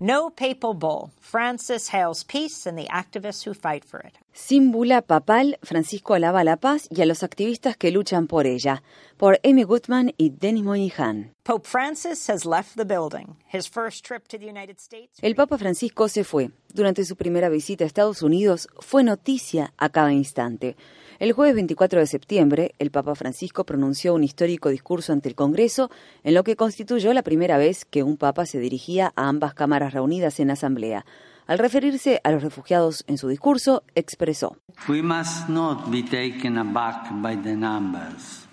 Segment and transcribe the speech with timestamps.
[0.00, 1.10] No papal bull.
[1.20, 4.16] Francis hails peace and the activists who fight for it.
[4.40, 8.84] Sin bula papal, Francisco alaba la paz y a los activistas que luchan por ella.
[9.16, 11.34] Por Amy Goodman y Denis Moynihan.
[11.42, 13.36] Pope Francis has left the building.
[13.52, 15.18] His first trip to the United States.
[15.22, 16.52] El Papa Francisco se fue.
[16.72, 20.76] Durante su primera visita a Estados Unidos fue noticia a cada instante.
[21.18, 25.90] El jueves 24 de septiembre, el Papa Francisco pronunció un histórico discurso ante el Congreso,
[26.22, 29.92] en lo que constituyó la primera vez que un Papa se dirigía a ambas cámaras
[29.92, 31.04] reunidas en asamblea.
[31.48, 37.10] Al referirse a los refugiados en su discurso, expresó: We must not be taken aback
[37.22, 38.46] by the numbers,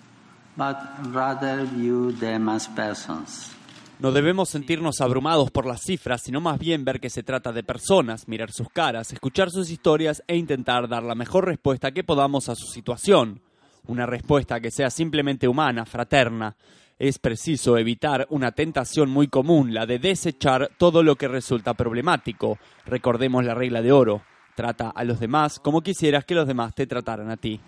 [0.56, 0.76] but
[1.12, 3.52] rather view them as persons.
[3.98, 7.62] No debemos sentirnos abrumados por las cifras, sino más bien ver que se trata de
[7.62, 12.48] personas, mirar sus caras, escuchar sus historias e intentar dar la mejor respuesta que podamos
[12.48, 13.42] a su situación.
[13.88, 16.56] Una respuesta que sea simplemente humana, fraterna.
[16.98, 22.56] Es preciso evitar una tentación muy común, la de desechar todo lo que resulta problemático.
[22.86, 24.22] Recordemos la regla de oro.
[24.54, 27.60] Trata a los demás como quisieras que los demás te trataran a ti.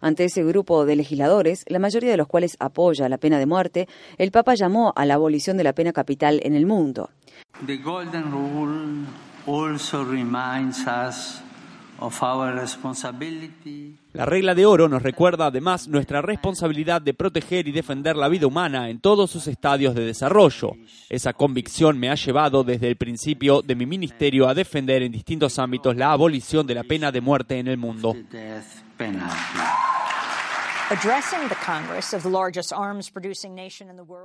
[0.00, 3.88] Ante ese grupo de legisladores, la mayoría de los cuales apoya la pena de muerte,
[4.18, 7.10] el Papa llamó a la abolición de la pena capital en el mundo.
[7.64, 9.06] The Golden Rule
[9.46, 11.40] also reminds us
[14.12, 18.46] La regla de oro nos recuerda además nuestra responsabilidad de proteger y defender la vida
[18.46, 20.72] humana en todos sus estadios de desarrollo.
[21.08, 25.58] Esa convicción me ha llevado desde el principio de mi ministerio a defender en distintos
[25.58, 28.16] ámbitos la abolición de la pena de muerte en el mundo.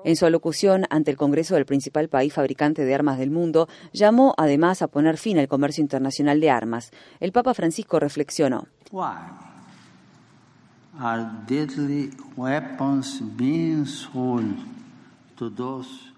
[0.04, 4.34] En su alocución ante el Congreso del principal país fabricante de armas del mundo, llamó
[4.36, 6.90] además a poner fin al comercio internacional de armas.
[7.20, 8.68] El Papa Francisco reflexionó.
[8.92, 9.14] Why
[11.00, 14.58] are deadly weapons being sold
[15.36, 16.16] to those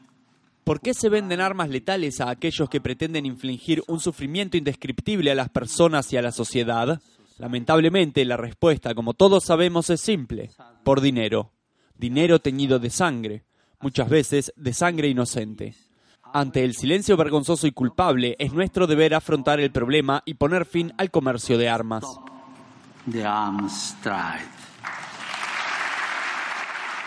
[0.63, 5.35] ¿Por qué se venden armas letales a aquellos que pretenden infligir un sufrimiento indescriptible a
[5.35, 6.99] las personas y a la sociedad?
[7.37, 10.51] Lamentablemente, la respuesta, como todos sabemos, es simple.
[10.83, 11.51] Por dinero.
[11.95, 13.45] Dinero teñido de sangre.
[13.79, 15.75] Muchas veces de sangre inocente.
[16.33, 20.93] Ante el silencio vergonzoso y culpable, es nuestro deber afrontar el problema y poner fin
[20.97, 22.03] al comercio de armas
[23.15, 24.41] arms trade?
[24.43, 24.75] Nevertheless, as the Pope read his remarks
[26.57, 27.06] aloud,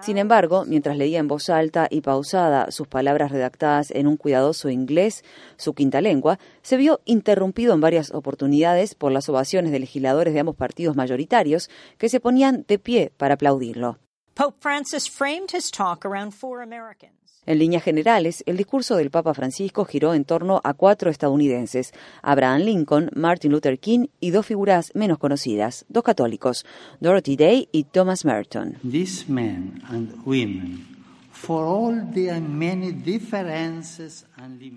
[0.00, 4.70] Sin embargo, mientras leía en voz alta y pausada sus palabras redactadas en un cuidadoso
[4.70, 5.24] inglés,
[5.56, 10.40] su quinta lengua, se vio interrumpido en varias oportunidades por las ovaciones de legisladores de
[10.40, 13.98] ambos partidos mayoritarios que se ponían de pie para aplaudirlo.
[14.34, 17.21] Pope Francis framed his talk around four Americans.
[17.44, 21.92] En líneas generales, el discurso del Papa Francisco giró en torno a cuatro estadounidenses,
[22.22, 26.64] Abraham Lincoln, Martin Luther King y dos figuras menos conocidas, dos católicos,
[27.00, 28.76] Dorothy Day y Thomas Merton.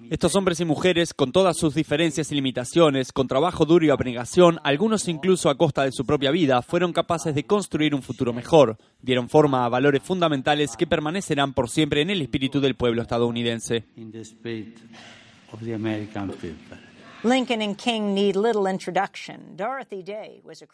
[0.09, 4.59] Estos hombres y mujeres, con todas sus diferencias y limitaciones, con trabajo duro y abnegación,
[4.63, 8.77] algunos incluso a costa de su propia vida, fueron capaces de construir un futuro mejor.
[9.01, 13.83] Dieron forma a valores fundamentales que permanecerán por siempre en el espíritu del pueblo estadounidense.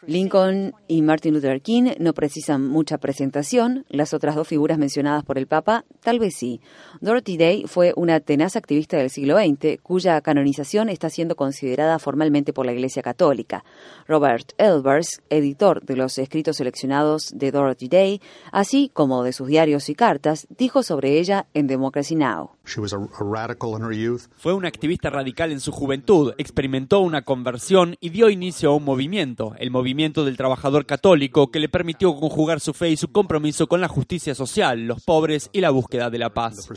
[0.06, 3.86] Lincoln y Martin Luther King no precisan mucha presentación.
[3.88, 6.60] Las otras dos figuras mencionadas por el Papa, tal vez sí.
[7.00, 12.52] Dorothy Day fue una tenaz activista del siglo XX, cuya canonización está siendo considerada formalmente
[12.52, 13.64] por la Iglesia Católica.
[14.06, 19.88] Robert Elbers, editor de los escritos seleccionados de Dorothy Day, así como de sus diarios
[19.88, 22.50] y cartas, dijo sobre ella en Democracy Now!
[22.74, 24.28] She was a, a radical in her youth.
[24.38, 28.86] Fue una activista radical en su juventud, experimentó una conversión y dio inicio a un
[28.86, 33.68] movimiento, el movimiento del trabajador católico, que le permitió conjugar su fe y su compromiso
[33.68, 36.70] con la justicia social, los pobres y la búsqueda de la paz.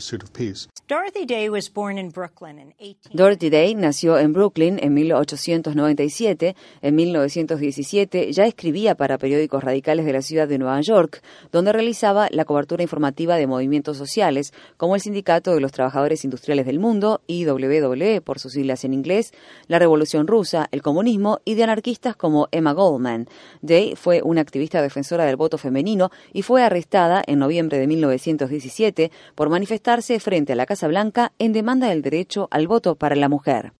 [0.87, 3.15] Dorothy Day was born in Brooklyn in 18.
[3.15, 6.55] Dorothy Day nació en Brooklyn en 1897.
[6.81, 11.23] En 1917 ya escribía para periódicos radicales de la ciudad de Nueva York,
[11.53, 15.84] donde realizaba la cobertura informativa de movimientos sociales como el Sindicato de los Trabajadores
[16.23, 19.33] Industriales del Mundo, IWW por sus siglas en inglés,
[19.67, 23.27] la Revolución Rusa, el comunismo y de anarquistas como Emma Goldman.
[23.61, 29.11] Day fue una activista defensora del voto femenino y fue arrestada en noviembre de 1917
[29.35, 33.29] por manifestarse frente a la Casa Blanca en demanda del derecho al voto para la
[33.29, 33.73] mujer.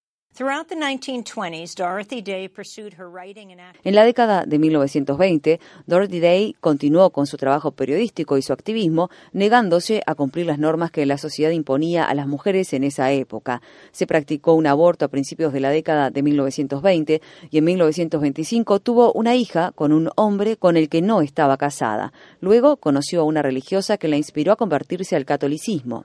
[3.84, 9.08] En la década de 1920, Dorothy Day continuó con su trabajo periodístico y su activismo,
[9.32, 13.62] negándose a cumplir las normas que la sociedad imponía a las mujeres en esa época.
[13.92, 19.14] Se practicó un aborto a principios de la década de 1920 y en 1925 tuvo
[19.14, 22.12] una hija con un hombre con el que no estaba casada.
[22.40, 26.04] Luego conoció a una religiosa que la inspiró a convertirse al catolicismo.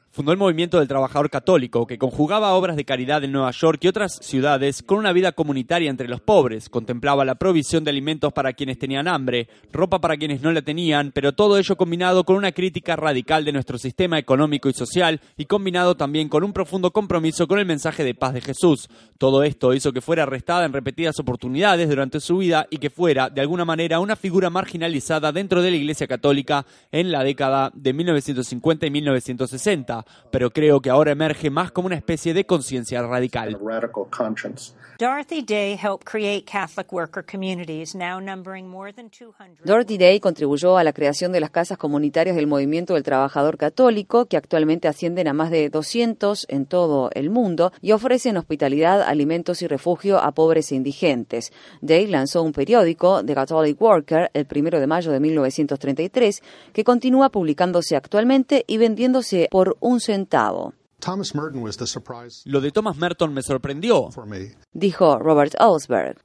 [0.13, 3.87] Fundó el movimiento del trabajador católico, que conjugaba obras de caridad en Nueva York y
[3.87, 6.67] otras ciudades con una vida comunitaria entre los pobres.
[6.67, 11.13] Contemplaba la provisión de alimentos para quienes tenían hambre, ropa para quienes no la tenían,
[11.13, 15.45] pero todo ello combinado con una crítica radical de nuestro sistema económico y social y
[15.45, 18.89] combinado también con un profundo compromiso con el mensaje de paz de Jesús.
[19.17, 23.29] Todo esto hizo que fuera arrestada en repetidas oportunidades durante su vida y que fuera,
[23.29, 27.93] de alguna manera, una figura marginalizada dentro de la Iglesia Católica en la década de
[27.93, 30.00] 1950 y 1960
[30.31, 33.57] pero creo que ahora emerge más como una especie de conciencia radical.
[39.65, 44.27] Dorothy Day contribuyó a la creación de las casas comunitarias del movimiento del trabajador católico,
[44.27, 49.63] que actualmente ascienden a más de 200 en todo el mundo y ofrecen hospitalidad, alimentos
[49.63, 51.51] y refugio a pobres e indigentes.
[51.81, 56.43] Day lanzó un periódico, The Catholic Worker, el primero de mayo de 1933,
[56.73, 60.73] que continúa publicándose actualmente y vendiéndose por un centavo.
[62.45, 64.09] Lo de Thomas Merton me sorprendió.
[64.71, 66.17] Dijo Robert Ellsberg.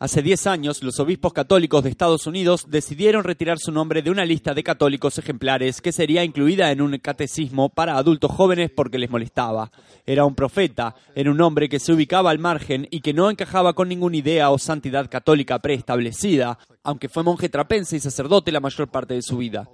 [0.00, 4.24] Hace 10 años, los obispos católicos de Estados Unidos decidieron retirar su nombre de una
[4.24, 9.10] lista de católicos ejemplares que sería incluida en un catecismo para adultos jóvenes porque les
[9.10, 9.70] molestaba.
[10.04, 13.74] Era un profeta, era un hombre que se ubicaba al margen y que no encajaba
[13.74, 18.88] con ninguna idea o santidad católica preestablecida, aunque fue monje trapense y sacerdote la mayor
[18.88, 19.68] parte de su vida.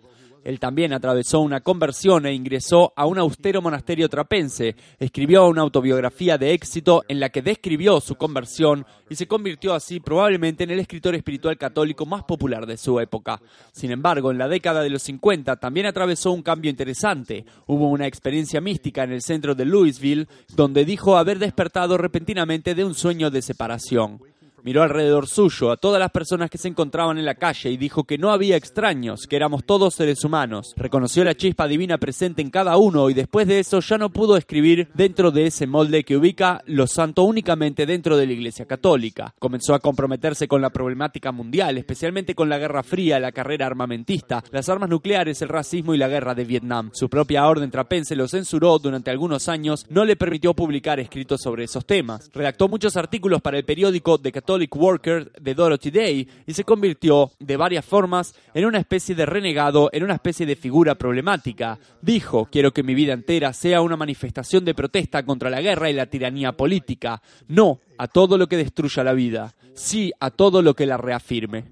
[0.44, 4.76] Él también atravesó una conversión e ingresó a un austero monasterio trapense.
[4.98, 10.00] Escribió una autobiografía de éxito en la que describió su conversión y se convirtió así
[10.00, 13.40] probablemente en el escritor espiritual católico más popular de su época.
[13.72, 17.44] Sin embargo, en la década de los 50 también atravesó un cambio interesante.
[17.66, 22.84] Hubo una experiencia mística en el centro de Louisville donde dijo haber despertado repentinamente de
[22.84, 24.20] un sueño de separación.
[24.64, 28.04] Miró alrededor suyo a todas las personas que se encontraban en la calle y dijo
[28.04, 30.72] que no había extraños, que éramos todos seres humanos.
[30.78, 34.38] Reconoció la chispa divina presente en cada uno y después de eso ya no pudo
[34.38, 39.34] escribir dentro de ese molde que ubica lo santo únicamente dentro de la Iglesia Católica.
[39.38, 44.42] Comenzó a comprometerse con la problemática mundial, especialmente con la Guerra Fría, la carrera armamentista,
[44.50, 46.88] las armas nucleares, el racismo y la guerra de Vietnam.
[46.94, 51.64] Su propia orden trapense lo censuró durante algunos años, no le permitió publicar escritos sobre
[51.64, 52.30] esos temas.
[52.32, 57.30] Redactó muchos artículos para el periódico de Católica Worker de Dorothy Day y se convirtió
[57.38, 61.78] de varias formas en una especie de renegado, en una especie de figura problemática.
[62.00, 65.94] Dijo, quiero que mi vida entera sea una manifestación de protesta contra la guerra y
[65.94, 70.74] la tiranía política, no a todo lo que destruya la vida, sí a todo lo
[70.74, 71.64] que la reafirme.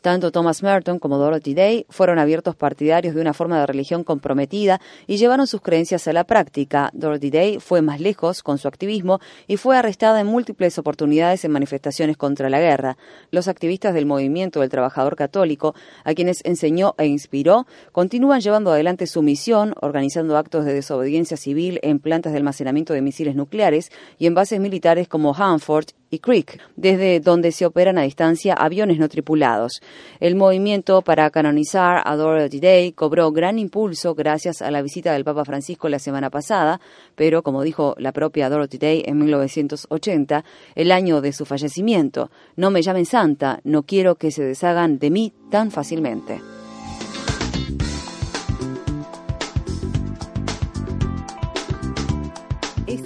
[0.00, 4.80] Tanto Thomas Merton como Dorothy Day fueron abiertos partidarios de una forma de religión comprometida
[5.08, 6.88] y llevaron sus creencias a la práctica.
[6.92, 9.18] Dorothy Day fue más lejos con su activismo
[9.48, 12.96] y fue arrestada en múltiples oportunidades en manifestaciones contra la guerra.
[13.32, 15.74] Los activistas del movimiento del trabajador católico,
[16.04, 21.80] a quienes enseñó e inspiró, continúan llevando adelante su misión, organizando actos de desobediencia civil
[21.82, 26.60] en plantas de almacenamiento de misiles nucleares y en bases militares como Hanford y Creek,
[26.76, 29.80] desde donde se operan a distancia aviones no tripulados.
[30.18, 35.24] El movimiento para canonizar a Dorothy Day cobró gran impulso gracias a la visita del
[35.24, 36.80] Papa Francisco la semana pasada,
[37.14, 42.70] pero como dijo la propia Dorothy Day en 1980, el año de su fallecimiento, no
[42.70, 46.40] me llamen santa, no quiero que se deshagan de mí tan fácilmente.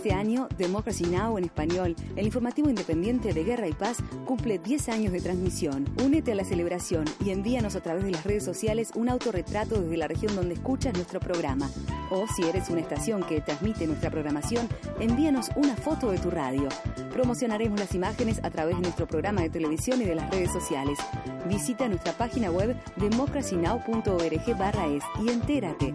[0.04, 1.38] Este año, Democracy Now!
[1.38, 3.96] en español, el informativo independiente de Guerra y Paz,
[4.26, 5.88] cumple 10 años de transmisión.
[6.04, 9.96] Únete a la celebración y envíanos a través de las redes sociales un autorretrato desde
[9.96, 11.70] la región donde escuchas nuestro programa.
[12.10, 14.68] O si eres una estación que transmite nuestra programación,
[15.00, 16.68] envíanos una foto de tu radio.
[17.10, 20.98] Promocionaremos las imágenes a través de nuestro programa de televisión y de las redes sociales.
[21.48, 25.94] Visita nuestra página web democracynow.org/es y entérate.